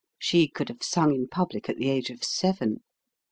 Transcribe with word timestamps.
She 0.17 0.47
could 0.47 0.67
have 0.69 0.81
sung 0.81 1.13
in 1.13 1.27
public 1.27 1.69
at 1.69 1.77
the 1.77 1.91
age 1.91 2.09
of 2.09 2.23
seven. 2.23 2.79